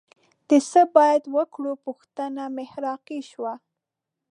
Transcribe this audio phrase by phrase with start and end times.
[0.49, 3.53] د څه باید وکړو پوښتنه محراقي شوه